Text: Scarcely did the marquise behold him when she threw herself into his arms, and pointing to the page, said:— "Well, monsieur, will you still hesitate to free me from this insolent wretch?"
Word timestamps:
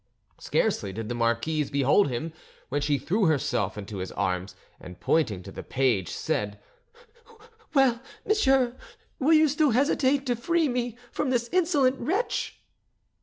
Scarcely 0.39 0.91
did 0.91 1.09
the 1.09 1.13
marquise 1.13 1.69
behold 1.69 2.07
him 2.09 2.33
when 2.69 2.81
she 2.81 2.97
threw 2.97 3.25
herself 3.25 3.77
into 3.77 3.97
his 3.97 4.11
arms, 4.13 4.55
and 4.79 4.99
pointing 4.99 5.43
to 5.43 5.51
the 5.51 5.61
page, 5.61 6.09
said:— 6.09 6.59
"Well, 7.75 8.01
monsieur, 8.25 8.75
will 9.19 9.33
you 9.33 9.47
still 9.47 9.69
hesitate 9.69 10.25
to 10.25 10.35
free 10.35 10.67
me 10.67 10.97
from 11.11 11.29
this 11.29 11.49
insolent 11.51 11.99
wretch?" 11.99 12.63